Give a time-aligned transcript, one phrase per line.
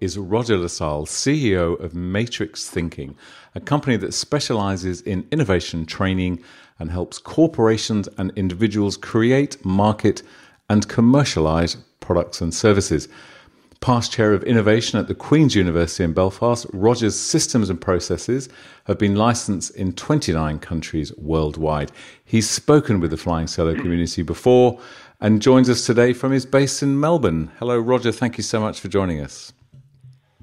[0.00, 3.14] is Roger La Salle, CEO of Matrix Thinking,
[3.54, 6.42] a company that specializes in innovation training
[6.78, 10.22] and helps corporations and individuals create, market,
[10.68, 13.08] and commercialize products and services.
[13.80, 18.48] Past chair of innovation at the Queen's University in Belfast, Roger's systems and processes
[18.84, 21.92] have been licensed in 29 countries worldwide.
[22.24, 24.80] He's spoken with the Flying Solo community before
[25.20, 27.50] and joins us today from his base in Melbourne.
[27.58, 28.12] Hello, Roger.
[28.12, 29.52] Thank you so much for joining us.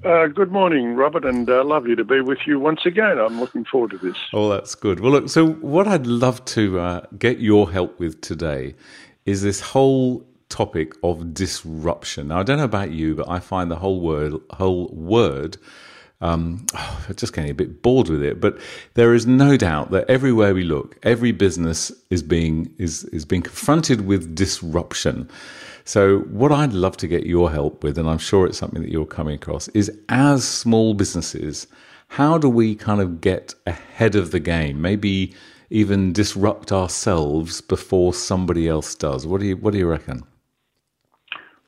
[0.04, 3.18] Uh, good morning, Robert, and uh, lovely to be with you once again.
[3.18, 4.16] I'm looking forward to this.
[4.32, 5.00] Oh, that's good.
[5.00, 8.76] Well, look, so what I'd love to uh, get your help with today
[9.26, 12.28] is this whole topic of disruption.
[12.28, 15.56] Now, I don't know about you, but I find the whole word, whole word,
[16.20, 16.66] um,
[17.16, 18.40] just getting a bit bored with it.
[18.40, 18.58] But
[18.94, 23.42] there is no doubt that everywhere we look, every business is being is is being
[23.42, 25.28] confronted with disruption.
[25.84, 28.90] So, what I'd love to get your help with, and I'm sure it's something that
[28.90, 31.66] you're coming across, is as small businesses,
[32.08, 34.82] how do we kind of get ahead of the game?
[34.82, 35.34] Maybe
[35.70, 39.26] even disrupt ourselves before somebody else does.
[39.26, 40.24] What do you What do you reckon?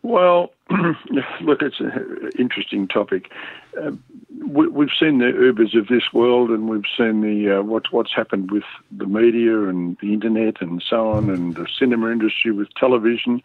[0.03, 3.31] Well, look, it's an interesting topic.
[3.79, 3.93] Uh,
[4.47, 8.15] we, have seen the Ubers of this world, and we've seen the uh, what's what's
[8.15, 12.73] happened with the media and the internet and so on, and the cinema industry with
[12.75, 13.43] television.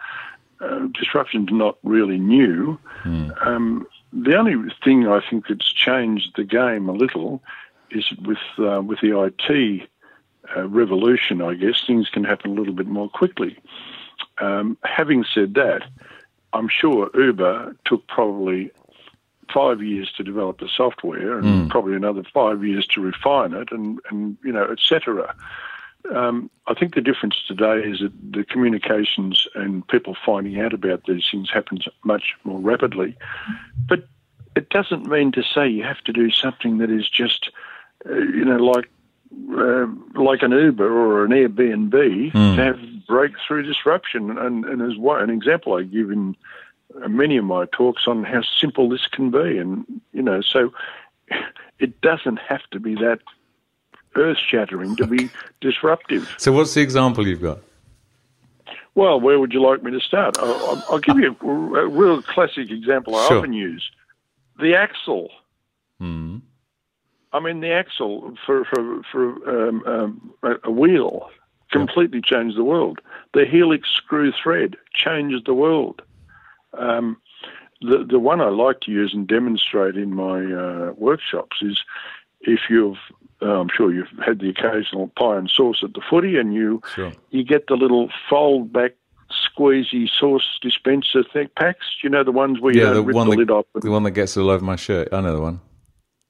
[0.62, 2.80] Uh, disruption's not really new.
[3.04, 3.46] Mm.
[3.46, 7.44] Um, the only thing I think that's changed the game a little
[7.92, 9.90] is with uh, with the IT
[10.56, 11.42] uh, revolution.
[11.42, 13.58] I guess things can happen a little bit more quickly.
[14.40, 15.84] Um, having said that,
[16.54, 18.72] I'm sure Uber took probably
[19.54, 21.70] five years to develop the software and mm.
[21.70, 25.36] probably another five years to refine it, and and you know, etc.
[26.14, 31.04] Um, I think the difference today is that the communications and people finding out about
[31.08, 33.18] these things happens much more rapidly.
[33.88, 34.08] But
[34.56, 37.50] it doesn't mean to say you have to do something that is just,
[38.08, 38.90] uh, you know, like
[39.58, 41.92] uh, like an Uber or an Airbnb
[42.32, 42.56] mm.
[42.56, 44.38] to have breakthrough disruption.
[44.38, 46.36] And, and as one, an example I give in
[47.08, 49.58] many of my talks on how simple this can be.
[49.58, 50.74] And, you know, so
[51.80, 53.20] it doesn't have to be that
[54.16, 55.30] earth shattering to be
[55.62, 56.34] disruptive.
[56.38, 57.60] So, what's the example you've got?
[58.96, 60.38] Well, where would you like me to start?
[60.40, 63.38] I'll, I'll give you a, a, real classic example I sure.
[63.40, 63.92] often use
[64.58, 65.30] the axle.
[66.02, 66.42] Mm.
[67.34, 71.30] I mean, the axle for, for, for um, um, a wheel
[71.72, 72.38] completely yeah.
[72.38, 73.02] changed the world.
[73.34, 76.02] The helix screw thread changed the world.
[76.78, 77.18] Um,
[77.82, 81.84] the the one I like to use and demonstrate in my uh, workshops is
[82.42, 82.98] if you've
[83.42, 86.82] uh, I'm sure you've had the occasional pie and sauce at the footy, and you
[86.96, 87.12] sure.
[87.32, 88.94] you get the little fold back
[89.32, 91.86] squeezy sauce dispenser thing packs.
[92.04, 93.66] You know the ones where yeah, you the rip one the that, lid off.
[93.74, 95.10] The one that gets all over my shirt.
[95.12, 95.62] I know the one.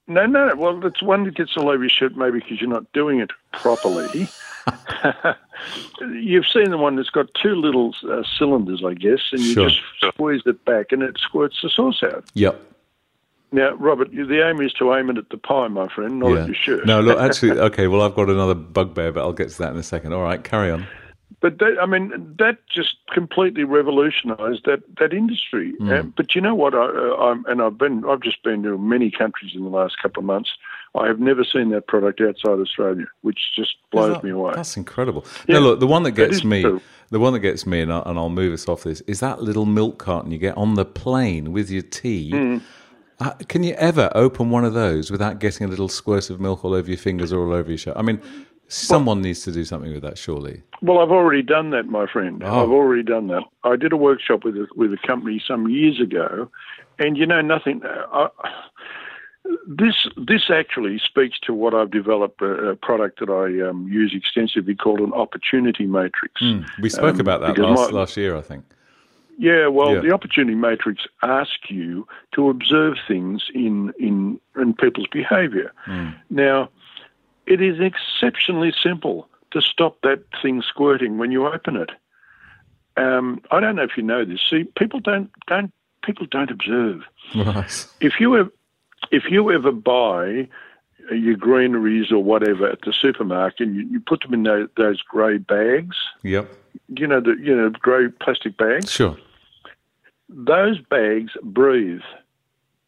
[0.07, 0.55] No, no.
[0.55, 3.31] Well, it's one that gets all over your shirt, maybe because you're not doing it
[3.53, 4.29] properly.
[6.01, 9.69] You've seen the one that's got two little uh, cylinders, I guess, and you sure.
[9.69, 12.25] just squeeze it back, and it squirts the sauce out.
[12.33, 12.61] Yep.
[13.51, 16.41] Now, Robert, the aim is to aim it at the pie, my friend, not yeah.
[16.41, 16.85] at your shirt.
[16.85, 17.87] No, look, actually, okay.
[17.87, 20.13] Well, I've got another bugbear, but I'll get to that in a second.
[20.13, 20.85] All right, carry on.
[21.41, 25.73] But that, I mean, that just completely revolutionised that that industry.
[25.79, 25.99] Mm.
[25.99, 26.73] Um, but you know what?
[26.73, 30.21] I, uh, and I've been, I've just been to many countries in the last couple
[30.21, 30.51] of months.
[30.95, 34.53] I have never seen that product outside Australia, which just blows that, me away.
[34.55, 35.25] That's incredible.
[35.47, 36.81] Yeah, no, look, the one that gets that me, true.
[37.09, 39.41] the one that gets me, and, I, and I'll move us off this, is that
[39.41, 42.31] little milk carton you get on the plane with your tea.
[42.31, 42.61] Mm.
[43.19, 46.65] Uh, can you ever open one of those without getting a little squirt of milk
[46.65, 47.95] all over your fingers or all over your shirt?
[47.97, 48.21] I mean,
[48.67, 50.63] Someone needs to do something with that, surely.
[50.81, 52.41] Well, I've already done that, my friend.
[52.43, 52.63] Oh.
[52.63, 53.43] I've already done that.
[53.63, 56.49] I did a workshop with a, with a company some years ago,
[56.99, 57.81] and you know nothing.
[57.85, 58.27] I,
[59.67, 64.13] this this actually speaks to what I've developed a, a product that I um, use
[64.15, 66.33] extensively called an opportunity matrix.
[66.39, 66.61] Hmm.
[66.81, 68.65] We spoke Um, about that last my- last year, I think.
[69.37, 69.99] Yeah, well, Yeah.
[69.99, 75.71] the opportunity matrix asks you to observe things in in in people's behaviour.
[75.85, 76.09] Hmm.
[76.29, 76.69] Now,
[77.47, 81.91] it is exceptionally simple to stop that thing squirting when you open it.
[82.97, 84.39] Um, I don't know if you know this.
[84.49, 85.71] See, people don't don't
[86.03, 87.01] people don't observe.
[87.35, 87.87] Right.
[87.99, 88.49] If you ever,
[89.11, 90.47] if you ever buy
[91.11, 95.01] your greeneries or whatever at the supermarket, and you, you put them in those, those
[95.01, 95.95] grey bags.
[96.23, 96.49] Yep.
[96.89, 99.17] You know the you know grey plastic bags Sure.
[100.29, 102.01] those bags breathe.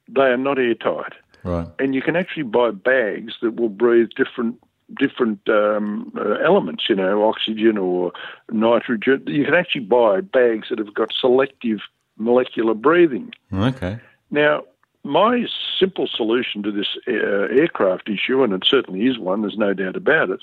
[0.09, 1.13] They are not airtight,
[1.43, 1.67] Right.
[1.79, 4.59] and you can actually buy bags that will breathe different
[4.97, 6.85] different um, uh, elements.
[6.89, 8.11] You know, oxygen or
[8.51, 9.23] nitrogen.
[9.27, 11.79] You can actually buy bags that have got selective
[12.17, 13.33] molecular breathing.
[13.53, 13.99] Okay.
[14.31, 14.63] Now,
[15.03, 15.45] my
[15.79, 19.95] simple solution to this uh, aircraft issue, and it certainly is one, there's no doubt
[19.95, 20.41] about it,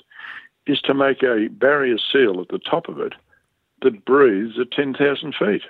[0.67, 3.13] is to make a barrier seal at the top of it
[3.83, 5.63] that breathes at 10,000 feet.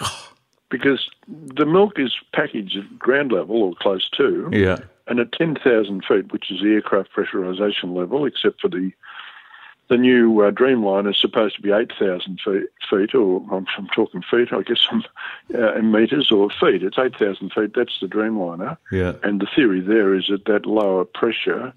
[0.70, 4.78] because the milk is packaged at ground level or close to, Yeah.
[5.08, 8.92] and at 10,000 feet, which is the aircraft pressurization level, except for the
[9.88, 14.22] the new uh, Dreamliner is supposed to be 8,000 feet, feet, or I'm, I'm talking
[14.22, 15.02] feet, I guess I'm
[15.54, 16.84] uh, in meters or feet.
[16.84, 17.72] It's 8,000 feet.
[17.74, 18.76] That's the Dreamliner.
[18.92, 19.14] Yeah.
[19.24, 21.72] And the theory there is that that lower pressure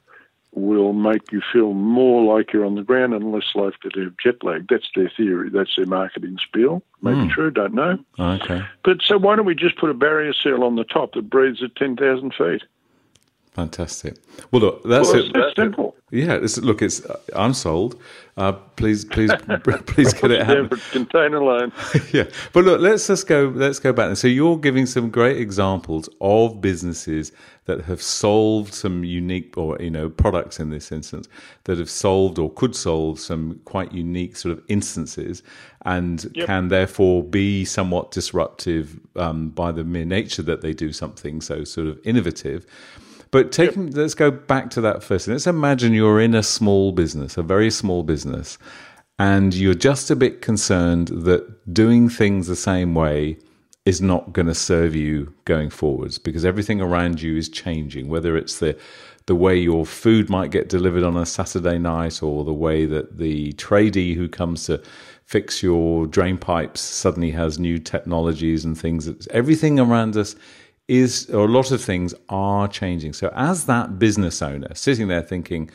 [0.55, 4.17] will make you feel more like you're on the ground and less likely to have
[4.21, 4.67] jet lag.
[4.67, 5.49] That's their theory.
[5.49, 6.83] That's their marketing spiel.
[7.01, 7.29] Maybe hmm.
[7.29, 7.97] true, don't know.
[8.19, 8.61] Okay.
[8.83, 11.63] But so why don't we just put a barrier seal on the top that breathes
[11.63, 12.63] at 10,000 feet?
[13.53, 14.15] Fantastic.
[14.51, 15.33] Well, look, that's Well, it.
[15.33, 15.95] that simple.
[16.09, 16.33] Yeah.
[16.35, 17.05] It's, look, it's.
[17.35, 17.99] I'm sold.
[18.35, 19.31] Uh, please, please,
[19.85, 21.71] please get it for container line.
[22.11, 23.51] yeah, but look, let's just go.
[23.55, 24.17] Let's go back.
[24.17, 27.31] So you're giving some great examples of businesses
[27.65, 31.27] that have solved some unique, or you know, products in this instance
[31.65, 35.43] that have solved or could solve some quite unique sort of instances,
[35.85, 36.47] and Yep.
[36.47, 41.63] can therefore be somewhat disruptive um, by the mere nature that they do something so
[41.63, 42.65] sort of innovative.
[43.33, 45.27] But taking, let's go back to that first.
[45.27, 48.59] Let's imagine you're in a small business, a very small business,
[49.17, 53.39] and you're just a bit concerned that doing things the same way
[53.87, 58.07] is not going to serve you going forwards because everything around you is changing.
[58.07, 58.77] Whether it's the
[59.25, 63.17] the way your food might get delivered on a Saturday night, or the way that
[63.17, 64.79] the tradie who comes to
[65.25, 69.27] fix your drain pipes suddenly has new technologies and things.
[69.29, 70.35] Everything around us
[70.87, 73.13] is, or a lot of things are changing.
[73.13, 75.69] So, as that business owner sitting there thinking,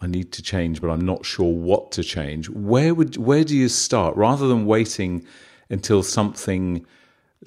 [0.00, 2.48] I need to change, but I'm not sure what to change.
[2.50, 5.26] Where would where do you start rather than waiting
[5.70, 6.86] until something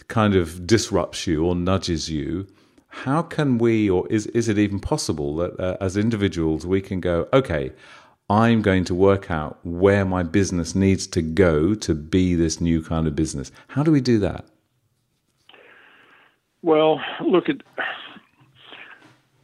[0.07, 2.47] kind of disrupts you or nudges you?
[2.89, 6.99] How can we, or is is it even possible that uh, as individuals we can
[6.99, 7.71] go, okay,
[8.29, 12.81] I'm going to work out where my business needs to go to be this new
[12.81, 13.51] kind of business.
[13.67, 14.45] How do we do that?
[16.61, 17.57] Well, look at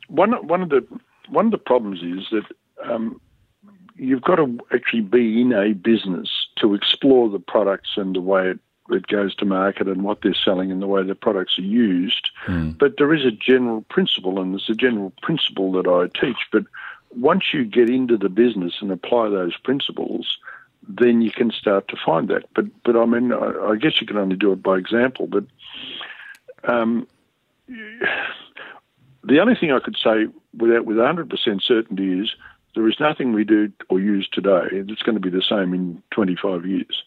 [0.08, 0.32] one.
[0.48, 0.86] One of the
[1.30, 2.46] one of the problems is that
[2.90, 3.20] um,
[3.96, 8.50] you've got to actually be in a business to explore the products and the way
[8.50, 8.60] it,
[8.90, 12.30] it goes to market and what they're selling and the way the products are used.
[12.74, 16.38] But there is a general principle, and there's a general principle that I teach.
[16.52, 16.66] But
[17.16, 20.38] once you get into the business and apply those principles,
[20.88, 22.46] then you can start to find that.
[22.54, 25.28] But but I mean, I, I guess you can only do it by example.
[25.28, 25.46] But
[26.64, 27.08] um,
[27.68, 32.36] the only thing I could say without with 100% certainty is
[32.76, 36.02] there is nothing we do or use today that's going to be the same in
[36.12, 37.04] 25 years.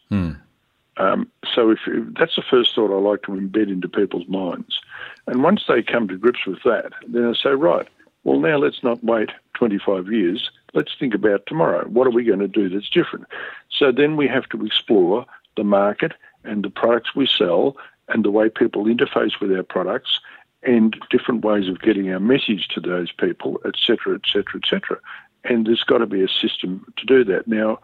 [0.97, 4.81] Um, so if, if that's the first thought I like to embed into people's minds,
[5.27, 7.89] and once they come to grips with that, then I say, right,
[8.25, 10.51] well now let's not wait 25 years.
[10.75, 11.87] Let's think about tomorrow.
[11.89, 13.27] What are we going to do that's different?
[13.71, 15.25] So then we have to explore
[15.57, 16.13] the market
[16.45, 17.77] and the products we sell
[18.11, 20.21] and the way people interface with our products
[20.63, 24.69] and different ways of getting our message to those people, et cetera, et cetera, et
[24.69, 24.99] cetera.
[25.45, 27.49] And there's got to be a system to do that.
[27.49, 27.79] Now,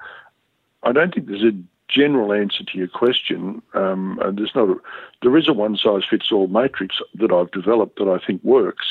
[0.83, 1.57] I don't think there's a
[1.89, 3.63] general answer to your question.
[3.73, 4.69] Um, uh, there's not.
[4.69, 4.75] A,
[5.23, 8.87] there is a one size fits all matrix that I've developed that I think works.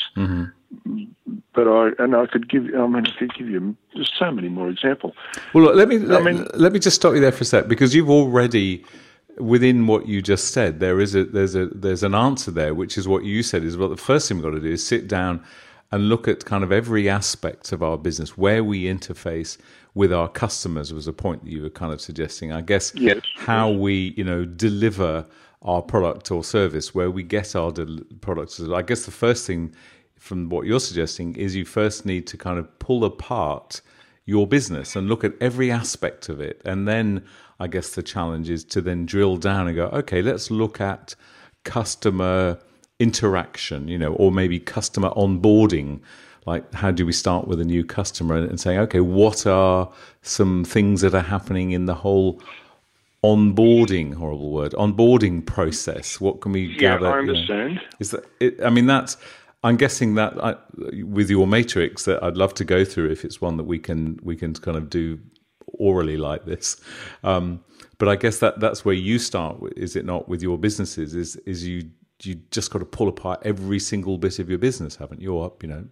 [1.54, 2.64] But I and I could give.
[2.74, 5.14] I mean, I could give you just so many more examples.
[5.54, 7.68] Well, look, let me let, mean- let me just stop you there for a sec
[7.68, 8.84] because you've already
[9.38, 12.96] within what you just said there is a there's a there's an answer there which
[12.96, 13.88] is what you said is well.
[13.88, 15.42] the first thing we've got to do is sit down
[15.92, 19.56] and look at kind of every aspect of our business where we interface
[19.94, 22.52] with our customers was a point that you were kind of suggesting.
[22.52, 25.24] I guess yes, how we you know deliver
[25.62, 28.60] our product or service, where we get our del- products.
[28.60, 29.74] I guess the first thing
[30.18, 33.80] from what you're suggesting is you first need to kind of pull apart
[34.26, 37.24] your business and look at every aspect of it, and then
[37.58, 41.14] I guess the challenge is to then drill down and go, okay, let's look at
[41.64, 42.58] customer
[42.98, 46.00] interaction, you know, or maybe customer onboarding.
[46.44, 49.90] Like, how do we start with a new customer and saying, okay, what are
[50.22, 52.40] some things that are happening in the whole
[53.24, 56.20] onboarding horrible word onboarding process?
[56.20, 59.16] What can we yeah, gather i understand you know, is that it, i mean that's
[59.66, 60.56] i'm guessing that I,
[61.02, 64.18] with your matrix that i'd love to go through if it's one that we can
[64.22, 65.18] we can kind of do
[65.78, 66.80] orally like this
[67.24, 67.62] um,
[67.98, 71.36] but i guess that that's where you start is it not with your businesses is
[71.44, 71.90] is you
[72.22, 75.52] you just got to pull apart every single bit of your business haven't you or
[75.60, 75.84] you know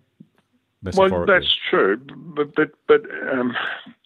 [0.93, 3.03] well, that's true, but but but
[3.33, 3.57] um,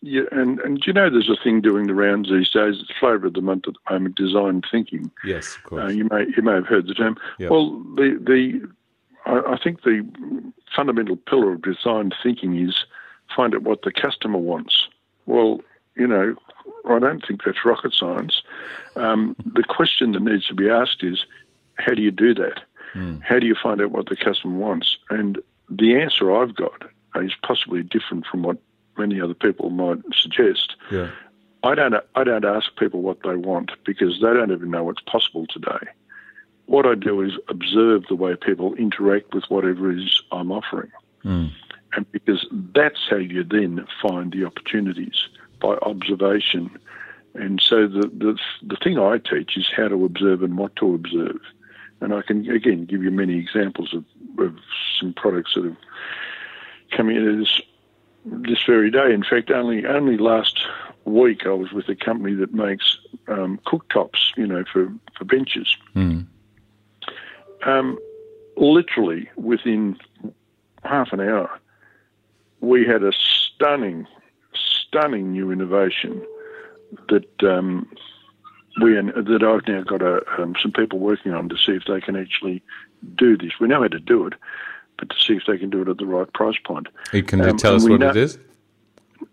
[0.00, 2.76] yeah, and and you know, there's a thing doing the rounds these days.
[2.80, 5.10] It's flavour of the month at the moment, design thinking.
[5.25, 5.84] Yes, of course.
[5.84, 7.16] Uh, you may you may have heard the term.
[7.38, 7.50] Yep.
[7.50, 8.70] Well, the the
[9.28, 10.04] I, I think the
[10.75, 12.85] fundamental pillar of design thinking is
[13.35, 14.88] find out what the customer wants.
[15.26, 15.61] Well,
[15.94, 16.35] you know,
[16.88, 18.42] I don't think that's rocket science.
[18.97, 21.25] Um, the question that needs to be asked is,
[21.75, 22.62] how do you do that?
[22.94, 23.23] Mm.
[23.23, 24.97] How do you find out what the customer wants?
[25.11, 26.85] And the answer I've got
[27.16, 28.58] is possibly different from what
[28.97, 30.76] many other people might suggest.
[30.90, 31.11] Yeah.
[31.62, 35.02] I don't I don't ask people what they want because they don't even know what's
[35.02, 35.88] possible today.
[36.68, 40.92] What I do is observe the way people interact with whatever it is I'm offering.
[41.25, 41.50] Mm.
[41.94, 45.28] And because that's how you then find the opportunities
[45.60, 46.70] by observation.
[47.34, 50.94] And so the, the the thing I teach is how to observe and what to
[50.94, 51.40] observe.
[52.02, 54.04] And I can again give you many examples of
[54.38, 54.58] of
[55.00, 55.76] some products that have
[56.90, 57.60] come in this
[58.26, 59.14] this very day.
[59.14, 60.60] In fact, only only last
[61.06, 62.98] week I was with a company that makes
[63.28, 65.75] um, cooktops, you know, for for benches.
[65.96, 66.26] Mm.
[67.66, 67.98] Um,
[68.56, 69.98] literally within
[70.84, 71.50] half an hour,
[72.60, 74.06] we had a stunning,
[74.54, 76.24] stunning new innovation
[77.08, 77.88] that um,
[78.80, 82.00] we that I've now got a, um, some people working on to see if they
[82.00, 82.62] can actually
[83.16, 83.52] do this.
[83.60, 84.34] We know how to do it,
[84.98, 86.88] but to see if they can do it at the right price point.
[87.12, 88.38] Hey, can um, tell us what know, it is?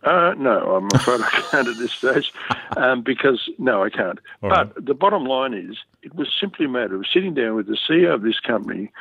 [0.04, 2.32] Uh, no, I'm afraid I can't at this stage
[2.78, 4.20] um, because, no, I can't.
[4.42, 4.86] All but right.
[4.86, 8.14] the bottom line is it was simply a matter of sitting down with the CEO
[8.14, 8.92] of this company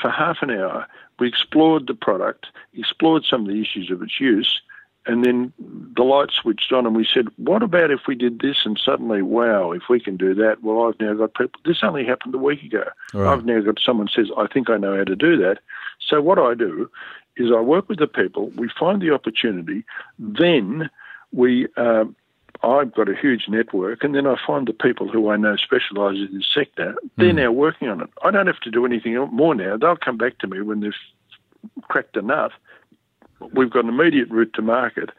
[0.00, 0.86] for half an hour.
[1.18, 4.60] We explored the product, explored some of the issues of its use,
[5.06, 8.64] and then the light switched on, and we said, "What about if we did this?"
[8.64, 11.60] And suddenly, wow, if we can do that, well, I've now got people.
[11.64, 12.84] This only happened a week ago.
[13.12, 13.32] Right.
[13.32, 15.58] I've now got someone says, "I think I know how to do that."
[16.00, 16.90] So what I do
[17.36, 18.50] is I work with the people.
[18.56, 19.84] We find the opportunity,
[20.18, 20.90] then
[21.32, 21.68] we.
[21.76, 22.04] Uh,
[22.62, 26.16] I've got a huge network, and then I find the people who I know specialise
[26.16, 26.94] in this sector.
[27.16, 27.36] They're mm.
[27.36, 28.08] now working on it.
[28.22, 29.76] I don't have to do anything more now.
[29.76, 30.92] They'll come back to me when they've
[31.82, 32.52] cracked enough.
[33.52, 35.10] we've got an immediate route to market,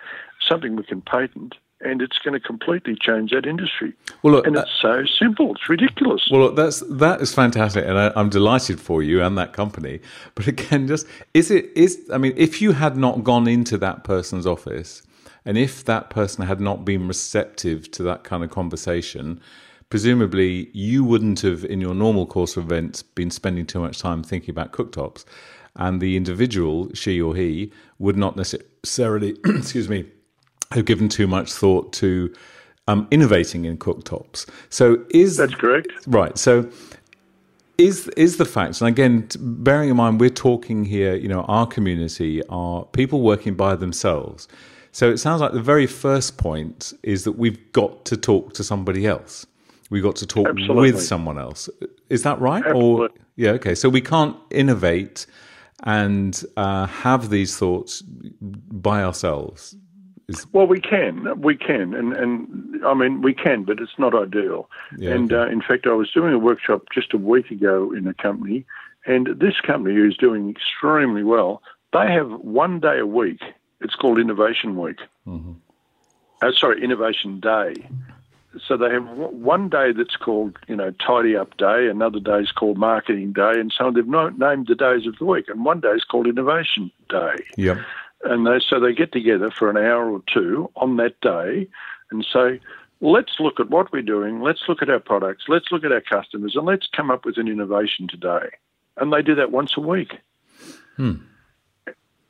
[0.48, 1.56] something we can patent,
[1.86, 3.94] and it's going to completely change that industry.
[4.24, 6.28] Well, look, and uh, it's so simple; it's ridiculous.
[6.32, 10.00] Well, look, that's that is fantastic, and I, am delighted for you and that company.
[10.34, 12.10] But again, just is it is?
[12.12, 15.04] I mean, if you had not gone into that person's office,
[15.46, 19.40] and if that person had not been receptive to that kind of conversation.
[19.88, 24.24] Presumably, you wouldn't have, in your normal course of events, been spending too much time
[24.24, 25.26] thinking about cooktops
[25.76, 30.06] and the individual, she or he, would not necessarily, excuse me,
[30.76, 32.34] have given too much thought to
[32.88, 34.48] um, innovating in cooktops.
[34.70, 36.38] So is that's correct, right?
[36.38, 36.70] So
[37.78, 41.66] is is the fact, and again, bearing in mind we're talking here, you know, our
[41.66, 44.48] community are people working by themselves.
[44.92, 48.64] So it sounds like the very first point is that we've got to talk to
[48.64, 49.46] somebody else.
[49.90, 50.94] We've got to talk Absolutely.
[50.94, 51.70] with someone else.
[52.10, 52.64] Is that right?
[52.66, 53.08] Absolutely.
[53.08, 53.76] Or yeah, okay.
[53.76, 55.26] So we can't innovate
[55.84, 59.76] and uh, have these thoughts by ourselves?
[60.28, 60.46] Is...
[60.54, 64.70] Well, we can, we can, and and I mean we can, but it's not ideal.
[64.98, 65.50] Yeah, and okay.
[65.50, 68.66] uh, in fact, I was doing a workshop just a week ago in a company,
[69.06, 71.62] and this company is doing extremely well.
[71.94, 73.42] They have one day a week.
[73.82, 75.00] It's called Innovation Week.
[75.28, 75.54] Mm-hmm.
[76.42, 77.88] Uh, sorry, Innovation Day
[78.66, 82.52] so they have one day that's called, you know, tidy up day, another day is
[82.52, 85.80] called marketing day, and so they've not named the days of the week, and one
[85.80, 87.36] day is called innovation day.
[87.58, 87.78] Yep.
[88.26, 91.68] And they, so they get together for an hour or two on that day
[92.12, 92.60] and say,
[93.02, 96.02] let's look at what we're doing, let's look at our products, let's look at our
[96.02, 98.50] customers, and let's come up with an innovation today.
[98.98, 100.18] And they do that once a week.
[100.96, 101.16] Hmm.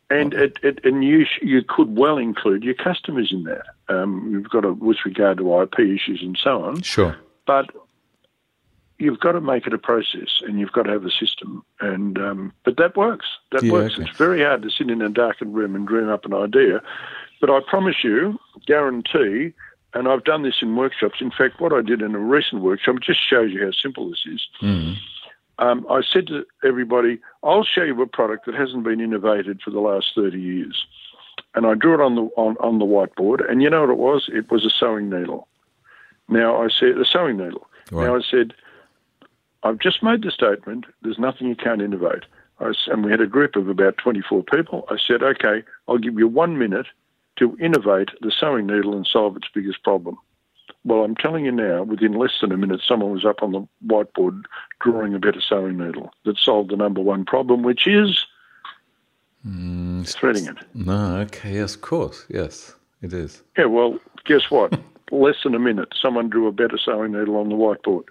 [0.09, 3.65] And it, it, and you you could well include your customers in that.
[3.89, 6.81] Um, you've got to, with regard to IP issues and so on.
[6.83, 7.17] Sure.
[7.47, 7.71] But
[8.97, 11.63] you've got to make it a process, and you've got to have a system.
[11.79, 13.25] And um, but that works.
[13.51, 13.95] That Yeah, works.
[13.95, 14.03] okay.
[14.09, 16.81] It's very hard to sit in a darkened room and dream up an idea.
[17.41, 19.53] But I promise you, guarantee,
[19.93, 21.19] and I've done this in workshops.
[21.21, 24.25] In fact, what I did in a recent workshop just shows you how simple this
[24.25, 24.47] is.
[25.57, 29.69] Um, I said to everybody, I'll show you a product that hasn't been innovated for
[29.71, 30.85] the last 30 years.
[31.53, 33.49] And I drew it on the, on, on the whiteboard.
[33.49, 34.29] And you know what it was?
[34.33, 35.47] It was a sewing needle.
[36.27, 37.67] Now I said, a sewing needle.
[37.91, 38.07] Right.
[38.07, 38.53] Now I said,
[39.65, 42.23] I've just made the statement, there's nothing you can't innovate.
[42.59, 44.85] I and we had a group of about 24 people.
[44.89, 46.85] I said, okay, I'll give you one minute
[47.37, 50.17] to innovate the sewing needle and solve its biggest problem.
[50.85, 53.67] Well, I'm telling you now, within less than a minute, someone was up on the
[53.85, 54.43] whiteboard
[54.79, 58.23] drawing a better sewing needle that solved the number one problem, which is
[59.45, 60.57] mm, threading it.
[60.75, 63.41] No, okay, yes, of course, yes, it is.
[63.57, 64.79] Yeah, well, guess what?
[65.11, 68.05] less than a minute, someone drew a better sewing needle on the whiteboard.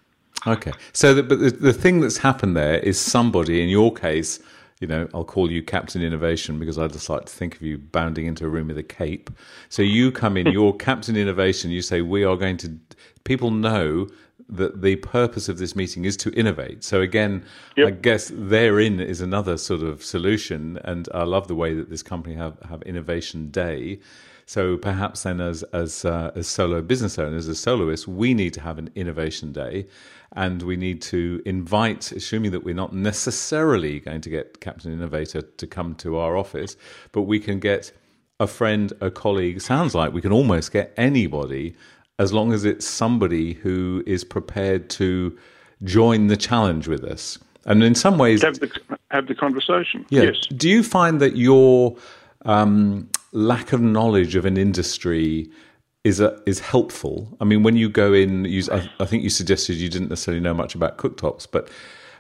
[0.47, 4.41] Okay, so the, but the, the thing that's happened there is somebody, in your case,
[4.81, 7.79] you know, I'll call you Captain Innovation because I just like to think of you
[7.79, 9.31] bounding into a room with a cape.
[9.69, 11.71] So you come in, you're Captain Innovation.
[11.71, 12.79] You say we are going to.
[13.25, 14.09] People know
[14.49, 16.85] that the purpose of this meeting is to innovate.
[16.85, 17.45] So again,
[17.77, 17.89] Yep.
[17.89, 20.79] I guess therein is another sort of solution.
[20.85, 24.01] And I love the way that this company have have Innovation Day.
[24.47, 28.61] So perhaps then, as as uh, as solo business owners, as soloists, we need to
[28.61, 29.87] have an innovation day,
[30.37, 35.43] and we need to invite, assuming that we're not necessarily going to get Captain Innovator
[35.43, 36.77] to come to our office,
[37.13, 37.91] but we can get
[38.41, 39.61] a friend, a colleague.
[39.61, 41.75] Sounds like we can almost get anybody,
[42.19, 45.37] as long as it's somebody who is prepared to
[45.85, 47.39] join the challenge with us.
[47.67, 48.71] And in some ways, Have the
[49.11, 50.05] have the conversation.
[50.11, 50.25] yeah.
[50.25, 50.41] Yes.
[50.55, 51.97] Do you find that your
[52.45, 55.51] um, lack of knowledge of an industry
[56.05, 57.37] is a, is helpful?
[57.41, 60.41] I mean, when you go in, you, I, I think you suggested you didn't necessarily
[60.41, 61.69] know much about cooktops, but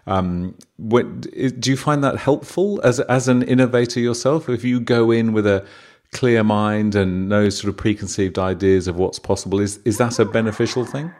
[0.06, 0.54] um,
[0.88, 4.48] do you find that helpful as as an innovator yourself?
[4.48, 5.66] If you go in with a
[6.12, 10.24] clear mind and no sort of preconceived ideas of what's possible, is is that a
[10.26, 11.10] beneficial thing?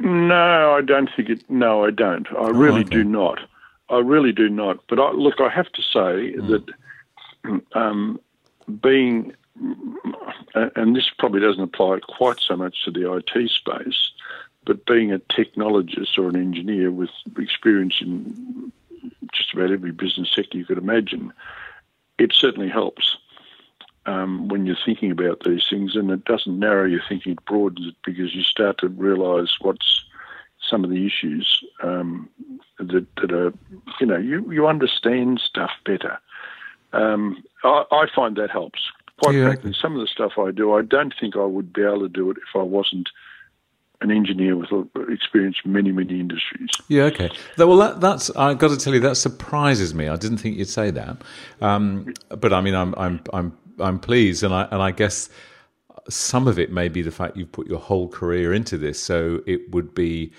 [0.00, 1.44] No, I don't think it.
[1.48, 2.26] No, I don't.
[2.38, 2.90] I really okay.
[2.90, 3.38] do not.
[3.88, 4.78] I really do not.
[4.88, 6.64] But I, look, I have to say that
[7.74, 8.20] um,
[8.80, 9.34] being,
[10.54, 14.10] and this probably doesn't apply quite so much to the IT space,
[14.64, 18.72] but being a technologist or an engineer with experience in
[19.32, 21.32] just about every business sector you could imagine,
[22.18, 23.16] it certainly helps
[24.06, 27.88] um, when you're thinking about these things, and it doesn't narrow your thinking; it broadens
[27.88, 30.04] it because you start to realise what's
[30.68, 32.28] some of the issues um,
[32.78, 33.52] that that are,
[34.00, 36.18] you know, you you understand stuff better.
[36.94, 38.80] Um, I, I find that helps.
[39.22, 41.82] Quite Yeah, frankly, some of the stuff I do, I don't think I would be
[41.82, 43.08] able to do it if I wasn't
[44.00, 44.68] an engineer with
[45.08, 46.68] experience in many, many industries.
[46.88, 47.30] Yeah, okay.
[47.56, 50.08] Well, that, that's I've got to tell you that surprises me.
[50.08, 51.22] I didn't think you'd say that,
[51.60, 55.30] um, but I mean, I'm I'm I'm I'm pleased, and I and I guess
[56.08, 59.40] some of it may be the fact you've put your whole career into this, so
[59.46, 60.32] it would be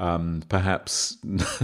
[0.00, 1.18] um, perhaps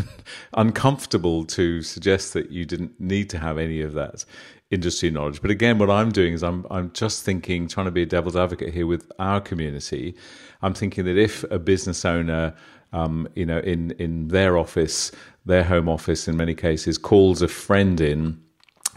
[0.55, 4.27] uncomfortable to suggest that you didn't need to have any of that
[4.70, 5.40] industry knowledge.
[5.40, 8.37] But again, what I'm doing is I'm I'm just thinking, trying to be a devil's
[8.37, 10.14] advocate here with our community.
[10.61, 12.55] I'm thinking that if a business owner,
[12.92, 15.12] um, you know, in in their office,
[15.46, 18.38] their home office, in many cases, calls a friend in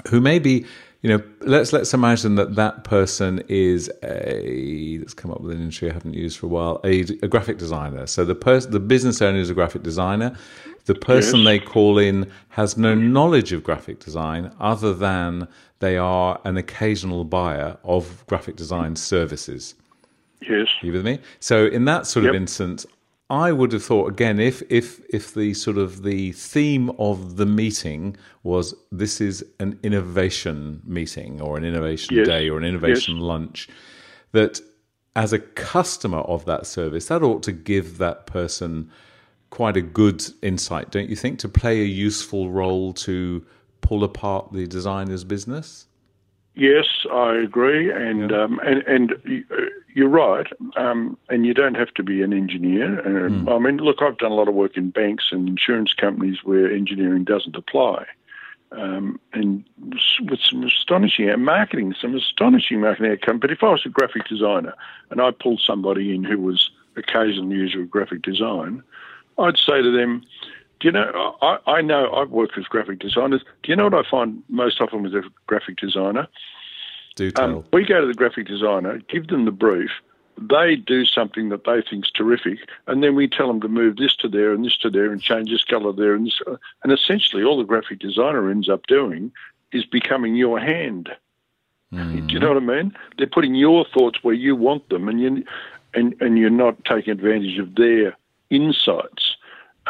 [0.10, 0.66] who maybe
[1.02, 5.62] you know let's let's imagine that that person is a let's come up with an
[5.62, 8.80] industry I haven't used for a while a, a graphic designer so the person the
[8.80, 10.36] business owner is a graphic designer
[10.86, 11.46] the person Yes.
[11.46, 15.48] they call in has no knowledge of graphic design other than
[15.80, 19.76] they are an occasional buyer of graphic design services
[20.42, 20.68] Yes.
[20.82, 21.20] you with me?
[21.40, 22.86] So in that sort of instance,
[23.30, 27.46] I would have thought again if if if the sort of the theme of the
[27.46, 32.28] meeting was this is an innovation meeting or an innovation Yes.
[32.28, 33.70] day or an innovation lunch,
[34.32, 34.60] that
[35.16, 38.90] as a customer of that service, that ought to give that person
[39.52, 43.46] quite a good insight, don't you think, to play a useful role to
[43.82, 45.88] pull apart the designer's business?
[46.60, 49.14] Yes, I agree, and um, and and
[49.50, 49.56] uh,
[49.94, 50.46] you're right.
[50.76, 53.00] Um, and you don't have to be an engineer.
[53.28, 56.40] Um, I mean, look, I've done a lot of work in banks and insurance companies
[56.44, 58.08] where engineering doesn't apply,
[58.74, 59.64] um, and
[60.30, 63.40] with some astonishing and marketing, some astonishing marketing outcome.
[63.40, 64.74] But if I was a graphic designer
[65.12, 68.84] and I pulled somebody in who was occasionally user of graphic design,
[69.38, 70.24] I'd say to them,
[70.80, 71.36] Do you know?
[71.42, 73.42] I, I know I've worked with graphic designers.
[73.64, 76.28] Do you know what I find most often with a graphic designer?
[77.16, 77.58] Do tell.
[77.58, 79.92] Um, we go to the graphic designer, give them the brief.
[80.38, 84.16] They do something that they think's terrific, and then we tell them to move this
[84.18, 86.40] to there and this to there and change this colour there and this.
[86.84, 89.34] And essentially, all the graphic designer ends up doing
[89.74, 91.10] is becoming your hand.
[91.94, 92.28] Mm.
[92.28, 92.96] Do you know what I mean?
[93.18, 95.44] They're putting your thoughts where you want them, and you
[95.94, 98.16] and and you're not taking advantage of their
[98.50, 99.29] insights.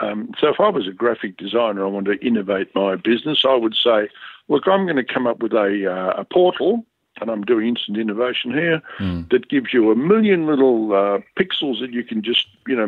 [0.01, 3.43] Um, so if I was a graphic designer, and I wanted to innovate my business,
[3.47, 4.09] I would say,
[4.47, 6.85] look, I'm going to come up with a, uh, a portal,
[7.21, 9.29] and I'm doing instant innovation here, mm.
[9.29, 12.87] that gives you a million little uh, pixels that you can just, you know,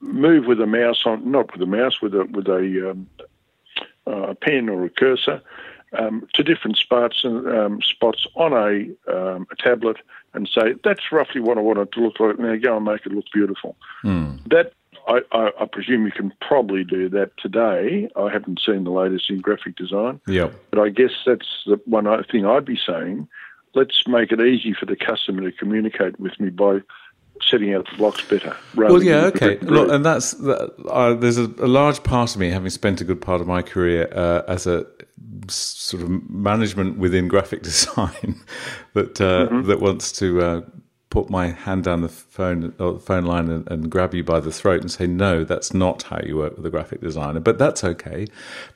[0.00, 3.06] move with a mouse on, not with a mouse, with a with a, um,
[4.06, 5.40] uh, a pen or a cursor,
[5.98, 9.98] um, to different spots and um, spots on a, um, a, tablet
[10.34, 12.38] and say that's roughly what I want it to look like.
[12.38, 13.76] Now go and make it look beautiful.
[14.04, 14.40] Mm.
[14.48, 14.72] That
[15.10, 18.08] I, I, I, presume you can probably do that today.
[18.16, 20.20] I haven't seen the latest in graphic design.
[20.26, 23.28] Yeah, but I guess that's the one thing I'd be saying.
[23.74, 26.80] Let's make it easy for the customer to communicate with me by
[27.42, 28.56] setting out the blocks better.
[28.74, 29.58] well, yeah, okay.
[29.58, 33.20] Look, and that's uh, there's a, a, large part of me, having spent a good
[33.20, 34.86] part of my career uh, as a
[35.48, 38.40] sort of management within graphic design,
[38.94, 39.68] that uh, mm-hmm.
[39.68, 40.60] that wants to uh,
[41.10, 44.38] put my hand down the phone or the phone line and, and, grab you by
[44.38, 47.40] the throat and say, no, that's not how you work with a graphic designer.
[47.40, 48.28] But that's okay,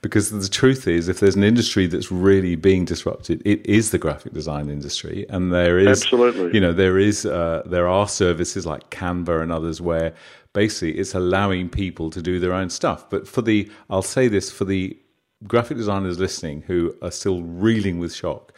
[0.03, 3.99] because the truth is, if there's an industry that's really being disrupted, it is the
[3.99, 8.66] graphic design industry, and there is absolutely, you know, there is uh, there are services
[8.66, 10.12] like Canva and others where
[10.55, 13.09] basically it's allowing people to do their own stuff.
[13.09, 14.99] But for the, I'll say this for the
[15.47, 18.53] graphic designers listening who are still reeling with shock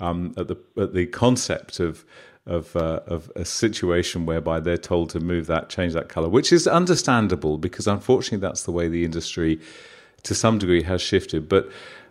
[0.00, 2.04] um, at the at the concept of
[2.50, 6.52] of uh, of a situation whereby they're told to move that, change that color, which
[6.52, 9.60] is understandable because unfortunately that's the way the industry,
[10.24, 11.48] to some degree, has shifted.
[11.48, 11.70] But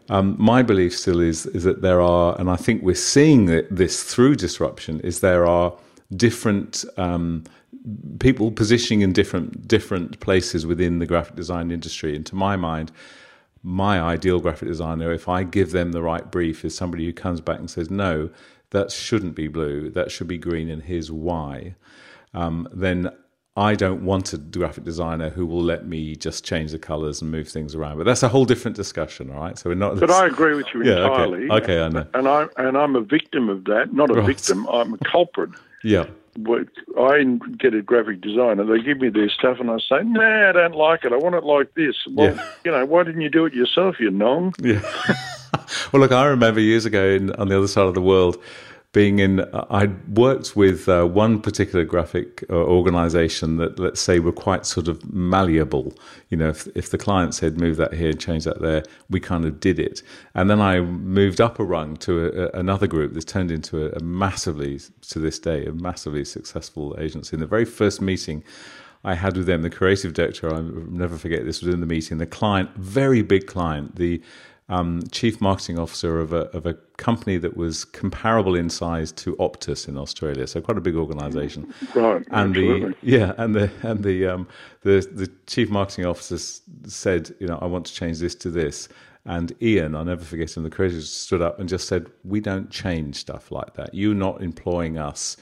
[0.10, 4.04] um, my belief still is is that there are, and I think we're seeing this
[4.04, 5.74] through disruption, is there are
[6.16, 6.86] different.
[6.98, 7.44] Um,
[8.20, 12.92] people positioning in different different places within the graphic design industry and to my mind
[13.64, 17.40] my ideal graphic designer if i give them the right brief is somebody who comes
[17.40, 18.30] back and says no
[18.72, 21.76] that shouldn't be blue, that should be green, and here's why,
[22.34, 23.12] um, then
[23.60, 27.30] I don't want a graphic designer who will let me just change the colors and
[27.30, 27.98] move things around.
[27.98, 29.58] But that's a whole different discussion, all right?
[29.58, 30.00] So we're not.
[30.00, 31.50] But I agree with you yeah, entirely.
[31.50, 31.64] Okay.
[31.64, 32.08] okay, I know.
[32.14, 33.94] And I and I'm a victim of that.
[33.94, 34.28] Not a right.
[34.28, 34.66] victim.
[34.68, 35.52] I'm a culprit.
[35.84, 36.06] yeah.
[36.98, 37.24] I
[37.58, 38.64] get a graphic designer.
[38.64, 41.12] They give me their stuff, and I say, "Nah, I don't like it.
[41.12, 42.50] I want it like this." Well, yeah.
[42.64, 44.54] you know, why didn't you do it yourself, you nong?
[44.62, 44.82] Yeah.
[45.92, 48.38] well, look, I remember years ago in, on the other side of the world
[48.92, 54.32] being in, I worked with uh, one particular graphic uh, organization that, let's say, were
[54.32, 55.94] quite sort of malleable.
[56.30, 59.46] You know, if, if the client said, move that here, change that there, we kind
[59.46, 60.02] of did it.
[60.34, 63.86] And then I moved up a rung to a, a, another group that's turned into
[63.86, 67.36] a, a massively, to this day, a massively successful agency.
[67.36, 68.44] In the very first meeting,
[69.04, 72.18] I had with them, the creative director, I'll never forget this was in the meeting,
[72.18, 74.22] the client, very big client, the
[74.70, 79.36] um, chief marketing officer of a, of a company that was comparable in size to
[79.38, 81.74] Optus in Australia, so quite a big organisation.
[81.96, 82.90] Right, and absolutely.
[82.90, 84.48] the yeah, and the and the um,
[84.84, 86.38] the the chief marketing officer
[86.86, 88.88] said, you know, I want to change this to this.
[89.26, 92.70] And Ian, I'll never forget him, the creator stood up and just said, We don't
[92.70, 93.94] change stuff like that.
[93.94, 95.36] You're not employing us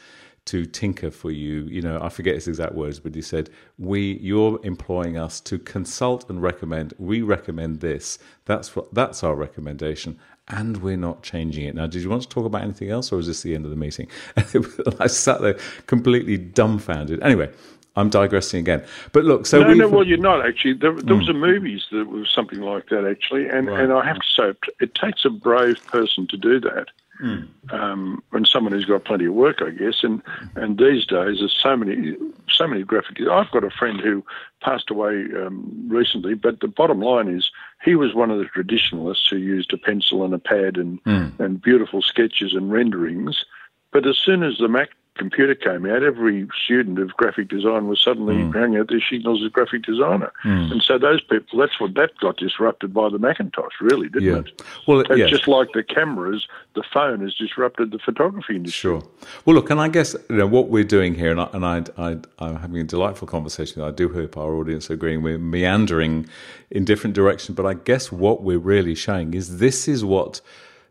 [0.48, 1.64] to tinker for you.
[1.66, 5.60] You know, I forget his exact words, but he said, "We, you're employing us to
[5.60, 6.94] consult and recommend.
[6.98, 8.18] We recommend this.
[8.46, 12.30] That's what that's our recommendation, and we're not changing it." Now, did you want to
[12.30, 14.08] talk about anything else, or is this the end of the meeting?
[15.00, 17.22] I sat there completely dumbfounded.
[17.22, 17.52] Anyway.
[17.96, 19.48] I'm digressing again, but look.
[19.48, 19.88] So no, no.
[19.88, 20.74] Well, you're not actually.
[20.74, 21.18] There, there mm.
[21.18, 23.80] was a movies that was something like that actually, and right.
[23.80, 26.90] and I have to say, it takes a brave person to do that.
[27.22, 27.48] Mm.
[27.74, 30.04] Um, and someone who's got plenty of work, I guess.
[30.04, 30.22] And
[30.56, 32.16] and these days, there's so many
[32.50, 33.18] so many graphic.
[33.22, 34.24] I've got a friend who
[34.62, 37.50] passed away um, recently, but the bottom line is
[37.84, 41.40] he was one of the traditionalists who used a pencil and a pad and mm.
[41.40, 43.46] and beautiful sketches and renderings.
[43.92, 48.00] But as soon as the Mac computer came out, every student of graphic design was
[48.02, 48.54] suddenly mm.
[48.54, 50.32] hanging out their signals as graphic designer.
[50.46, 50.72] Mm.
[50.72, 54.40] And so those people, that's what that got disrupted by the Macintosh, really, didn't yeah.
[54.40, 54.62] it?
[54.88, 55.28] Well, it's yeah.
[55.28, 58.90] just like the cameras, the phone has disrupted the photography industry.
[58.92, 59.04] Sure.
[59.46, 61.84] Well, look, and I guess you know what we're doing here, and, I, and I,
[61.98, 63.82] I, I'm having a delightful conversation.
[63.82, 65.22] I do hope our audience are agreeing.
[65.22, 66.28] We're meandering
[66.70, 70.42] in different directions, but I guess what we're really showing is this is what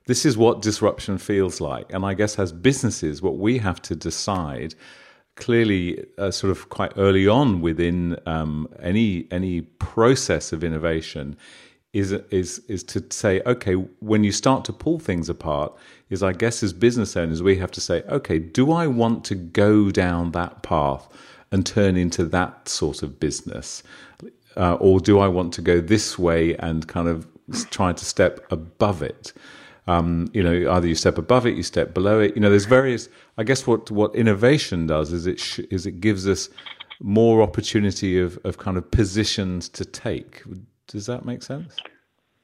[0.06, 1.92] this is what disruption feels like.
[1.92, 4.74] And I guess as businesses, what we have to decide
[5.36, 11.36] clearly uh, sort of quite early on within um, any any process of innovation
[11.92, 15.74] is is is to say okay when you start to pull things apart
[16.08, 19.34] is I guess as business owners we have to say okay do I want to
[19.34, 21.06] go down that path
[21.52, 23.82] and turn into that sort of business
[24.56, 27.26] uh, or do I want to go this way and kind of
[27.70, 29.32] try to step above it
[29.86, 32.34] um, you know, either you step above it, you step below it.
[32.34, 33.08] You know, there's various.
[33.38, 36.48] I guess what what innovation does is it sh- is it gives us
[37.00, 40.42] more opportunity of of kind of positions to take.
[40.88, 41.76] Does that make sense?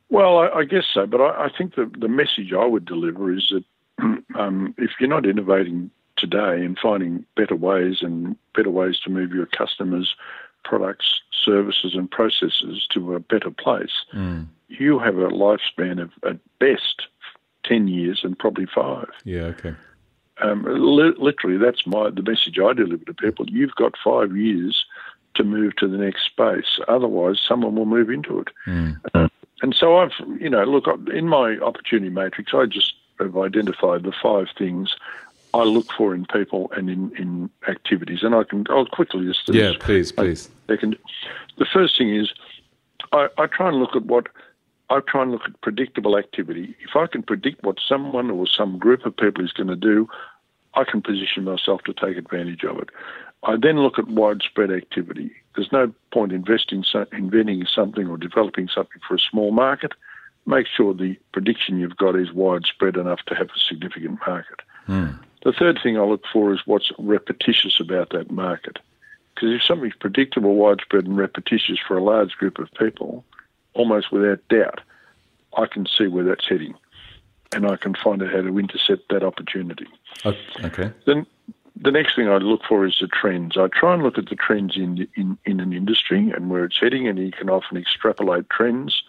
[0.09, 3.33] Well, I, I guess so, but I, I, think the the message I would deliver
[3.33, 3.65] is that
[4.39, 9.33] um, if you're not innovating today and finding better ways and better ways to move
[9.33, 10.15] your customers'
[10.65, 14.47] products, services, and processes to a better place, mm.
[14.69, 17.09] you have a lifespan of at best
[17.73, 19.09] 10 years and probably five.
[19.25, 19.75] Yeah, okay.
[20.41, 23.47] Um, li- literally, that's my the message I deliver to people.
[23.49, 24.85] You've got five years
[25.35, 26.81] to move to the next space.
[26.89, 28.49] Otherwise, someone will move into it.
[28.67, 29.31] Mm.
[29.63, 34.13] And so I've, you know, look, in my opportunity matrix, I just have identified the
[34.13, 34.97] five things
[35.55, 38.23] I look for in people and in, in activities.
[38.23, 39.49] And I can, I'll quickly just.
[39.49, 40.51] Yeah, please, please.
[40.67, 40.99] Second.
[41.57, 42.33] The first thing is
[43.13, 44.27] I, I try and look at what
[44.93, 46.77] I try and look at predictable activity.
[46.81, 50.07] If I can predict what someone or some group of people is going to do,
[50.75, 52.91] I can position myself to take advantage of it.
[53.43, 55.33] I then look at widespread activity.
[55.57, 59.93] There's no point investing, inventing something or developing something for a small market.
[60.45, 64.61] Make sure the prediction you've got is widespread enough to have a significant market.
[64.89, 65.19] Mm.
[65.43, 68.79] The third thing I look for is what's repetitious about that market.
[69.35, 73.25] Because if something's predictable, widespread, and repetitious for a large group of people,
[73.75, 74.81] almost without doubt,
[75.57, 76.75] I can see where that's heading,
[77.55, 79.87] and I can find out how to intercept that opportunity.
[80.65, 80.93] Okay.
[81.07, 81.27] Then
[81.77, 83.57] the next thing I look for is the trends.
[83.57, 86.79] I try and look at the trends in in, in an industry and where it's
[86.81, 89.03] heading, and you can often extrapolate trends.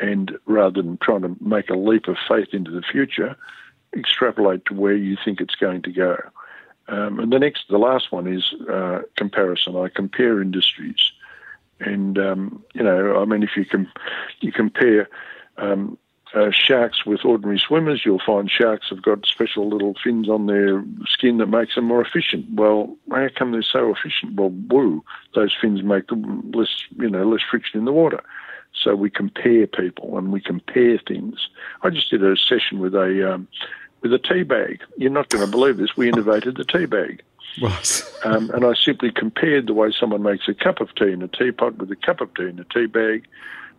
[0.00, 3.36] And rather than trying to make a leap of faith into the future,
[3.96, 6.16] extrapolate to where you think it's going to go.
[6.88, 9.76] Um, and the next, the last one is uh, comparison.
[9.76, 11.12] I compare industries.
[11.80, 13.90] And um, you know, I mean, if you can,
[14.40, 15.08] you compare
[15.56, 15.98] um,
[16.34, 20.84] uh, sharks with ordinary swimmers, you'll find sharks have got special little fins on their
[21.06, 22.46] skin that makes them more efficient.
[22.54, 24.34] Well, how come they're so efficient?
[24.34, 28.22] Well, woo, those fins make them less, you know, less friction in the water.
[28.72, 31.48] So we compare people and we compare things.
[31.82, 33.48] I just did a session with a um,
[34.02, 34.82] with a tea bag.
[34.96, 35.96] You're not going to believe this.
[35.96, 37.22] We innovated the tea bag.
[37.60, 38.02] Right.
[38.24, 41.28] um, and I simply compared the way someone makes a cup of tea in a
[41.28, 43.26] teapot with a cup of tea in a tea bag.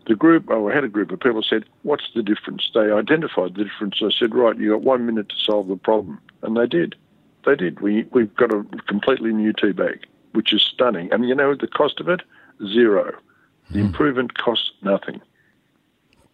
[0.07, 2.69] The group, oh, I had a group of people said, What's the difference?
[2.73, 4.01] They identified the difference.
[4.01, 6.19] I said, Right, you got one minute to solve the problem.
[6.41, 6.95] And they did.
[7.45, 7.81] They did.
[7.81, 11.11] We, we've got a completely new tea bag, which is stunning.
[11.11, 12.21] And you know the cost of it?
[12.67, 13.15] Zero.
[13.69, 13.85] The hmm.
[13.85, 15.21] improvement costs nothing.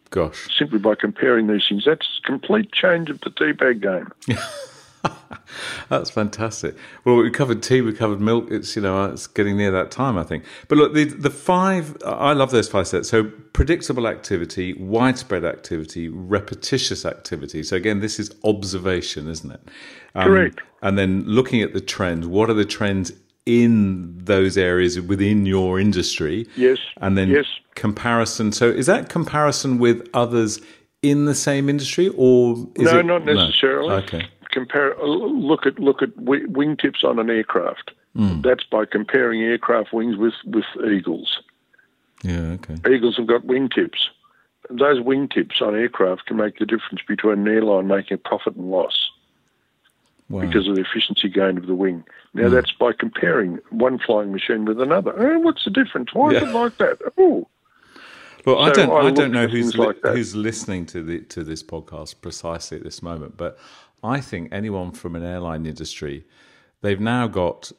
[0.09, 0.57] Gosh.
[0.57, 1.83] Simply by comparing these things.
[1.85, 4.09] That's complete change of the tea bag game.
[5.89, 6.75] That's fantastic.
[7.05, 8.47] Well, we covered tea, we covered milk.
[8.49, 10.43] It's you know it's getting near that time, I think.
[10.67, 13.09] But look, the the five I love those five sets.
[13.09, 17.63] So predictable activity, widespread activity, repetitious activity.
[17.63, 19.61] So again, this is observation, isn't it?
[20.15, 20.61] Um, Correct.
[20.81, 22.27] And then looking at the trends.
[22.27, 23.11] What are the trends
[23.45, 26.47] in those areas within your industry?
[26.55, 26.77] Yes.
[26.97, 27.45] And then yes.
[27.75, 28.51] comparison.
[28.51, 30.61] So is that comparison with others?
[31.03, 33.89] in the same industry, or no, it, not necessarily.
[33.89, 33.95] No.
[33.97, 37.91] Okay compare look at look at wingtips on an aircraft.
[38.15, 38.43] Mm.
[38.43, 41.41] That's by comparing aircraft wings with with eagles.
[42.23, 42.75] Yeah, okay.
[42.91, 44.07] Eagles have got wingtips.
[44.69, 48.69] Those wingtips on aircraft can make the difference between an airline making a profit and
[48.69, 49.11] loss
[50.29, 50.41] wow.
[50.41, 52.03] because of the efficiency gain of the wing.
[52.33, 52.51] Now, mm.
[52.51, 55.13] that's by comparing one flying machine with another.
[55.17, 56.13] Oh, what's the difference?
[56.13, 56.37] Why yeah.
[56.37, 56.99] is it like that?
[57.17, 57.47] Oh.
[58.45, 61.19] Well, so I don't, I, I don't know who's li- like who's listening to the
[61.19, 63.57] to this podcast precisely at this moment, but
[64.07, 66.25] I think anyone from an airline industry,
[66.81, 67.71] they've now got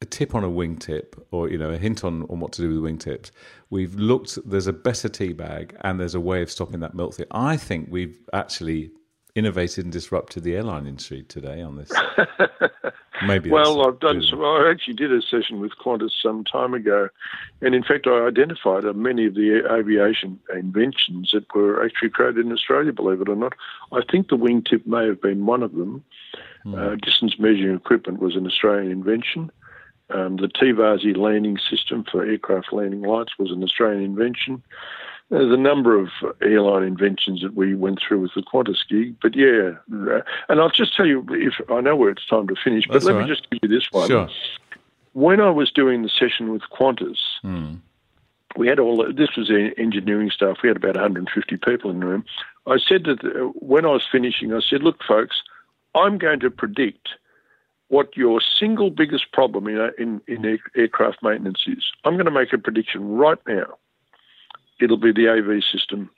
[0.00, 2.80] a tip on a wingtip or you know a hint on, on what to do
[2.80, 3.30] with wingtips.
[3.70, 4.38] We've looked.
[4.44, 7.26] There's a better tea bag and there's a way of stopping that milk thing.
[7.30, 8.90] I think we've actually
[9.34, 11.90] innovated and disrupted the airline industry today on this.
[13.26, 13.50] Maybe.
[13.50, 14.22] well, I've done.
[14.22, 17.08] Some, I actually did a session with Qantas some time ago,
[17.60, 22.52] and in fact, I identified many of the aviation inventions that were actually created in
[22.52, 22.92] Australia.
[22.92, 23.54] Believe it or not,
[23.92, 26.04] I think the wingtip may have been one of them.
[26.62, 26.74] Hmm.
[26.74, 29.50] Uh, distance measuring equipment was an Australian invention.
[30.10, 34.62] Um, the TVASI landing system for aircraft landing lights was an Australian invention.
[35.30, 36.08] There's a number of
[36.42, 39.16] airline inventions that we went through with the Qantas gig.
[39.20, 42.54] But yeah, uh, and I'll just tell you, if I know where it's time to
[42.62, 44.08] finish, but That's let all me just give you this one.
[44.08, 44.28] Sure.
[45.12, 47.76] When I was doing the session with Qantas, Hmm.
[48.56, 50.58] we had all this was engineering staff.
[50.62, 52.24] We had about 150 people in the room.
[52.66, 55.42] I said that uh, when I was finishing, I said, "Look, folks,
[55.94, 57.08] I'm going to predict."
[57.88, 61.84] What your single biggest problem in, in, in aircraft maintenance is.
[62.04, 63.76] I'm going to make a prediction right now
[64.80, 66.10] it'll be the AV system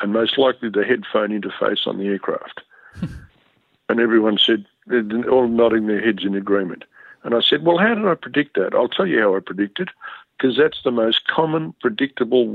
[0.00, 2.62] and most likely the headphone interface on the aircraft.
[3.88, 6.84] and everyone said, they're all nodding their heads in agreement.
[7.24, 8.74] And I said, well, how did I predict that?
[8.74, 9.90] I'll tell you how I predicted,
[10.36, 12.46] because that's the most common, predictable,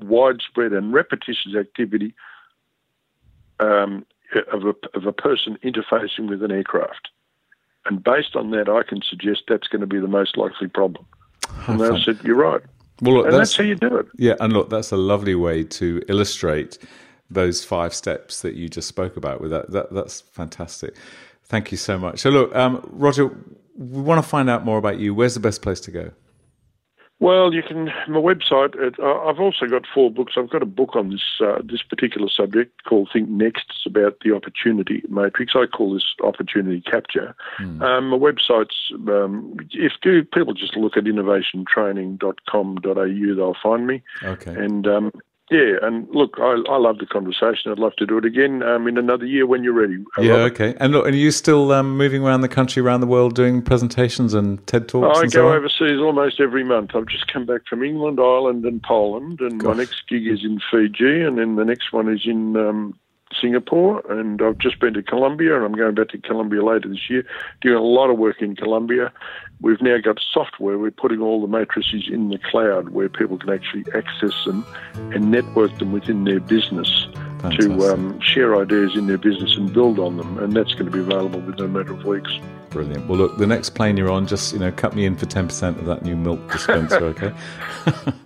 [0.00, 2.14] widespread, and repetitious activity
[3.60, 4.04] um,
[4.52, 7.08] of, a, of a person interfacing with an aircraft.
[7.86, 11.06] And based on that, I can suggest that's going to be the most likely problem.
[11.68, 12.62] And they said, you're right.
[13.02, 14.06] Well, look, And that's, that's how you do it.
[14.16, 16.78] yeah, and look, that's a lovely way to illustrate
[17.30, 19.40] those five steps that you just spoke about.
[19.40, 20.96] With that, that that's fantastic.
[21.44, 22.20] Thank you so much.
[22.20, 23.26] So, look, um, Roger,
[23.76, 25.14] we want to find out more about you.
[25.14, 26.12] Where's the best place to go?
[27.20, 27.86] Well, you can.
[28.06, 28.76] My website.
[28.76, 30.34] It, I've also got four books.
[30.36, 33.64] I've got a book on this uh, this particular subject called Think Next.
[33.70, 35.56] It's about the opportunity matrix.
[35.56, 37.34] I call this opportunity capture.
[37.82, 38.92] Um, my website's.
[39.08, 44.00] Um, if do- people just look at innovationtraining.com.au, they'll find me.
[44.22, 44.54] Okay.
[44.54, 45.10] And um,
[45.50, 47.72] yeah, and look, I, I love the conversation.
[47.72, 49.96] I'd love to do it again um, in another year when you're ready.
[50.18, 50.74] uh, Yeah, okay.
[50.78, 54.34] And look, are you still um, moving around the country, around the world, doing presentations
[54.34, 55.18] and TED talks?
[55.18, 56.90] I and go so overseas almost every month.
[56.94, 59.68] I've just come back from England, Ireland, and Poland, and Gosh.
[59.68, 62.98] my next gig is in Fiji, and then the next one is in um,
[63.40, 67.10] Singapore, and I've just been to Colombia, and I'm going back to Colombia later this
[67.10, 67.24] year,
[67.60, 69.12] doing a lot of work in Colombia.
[69.60, 70.78] We've now got software.
[70.78, 74.64] We're putting all the matrices in the cloud where people can actually access them
[74.94, 77.06] and network them within their business
[77.40, 77.60] Fantastic.
[77.60, 80.92] to um, share ideas in their business and build on them, and that's going to
[80.92, 82.32] be available within a matter of weeks.
[82.70, 83.06] Brilliant.
[83.08, 85.46] Well, look, the next plane you're on, just you know, cut me in for ten
[85.46, 87.32] percent of that new milk dispenser, okay?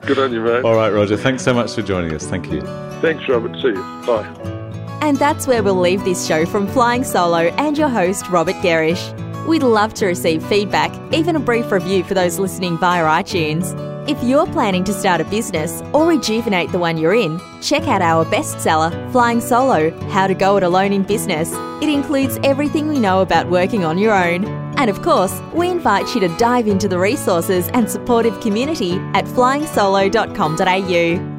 [0.07, 0.65] Good on you, mate.
[0.65, 1.17] All right, Roger.
[1.17, 2.27] Thanks so much for joining us.
[2.27, 2.61] Thank you.
[3.01, 3.55] Thanks, Robert.
[3.57, 4.03] See you.
[4.07, 4.59] Bye.
[5.03, 9.03] And that's where we'll leave this show from Flying Solo and your host, Robert Gerrish.
[9.49, 13.75] We'd love to receive feedback, even a brief review for those listening via iTunes.
[14.09, 18.01] If you're planning to start a business or rejuvenate the one you're in, check out
[18.01, 21.53] our bestseller, Flying Solo How to Go It Alone in Business.
[21.83, 24.45] It includes everything we know about working on your own.
[24.79, 29.25] And of course, we invite you to dive into the resources and supportive community at
[29.25, 31.32] flyingsolo.com.au.